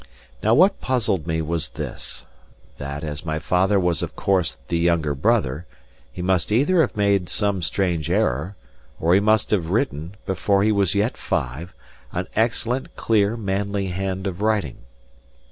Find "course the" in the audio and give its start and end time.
4.15-4.79